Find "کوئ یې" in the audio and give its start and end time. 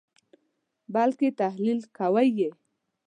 1.97-2.49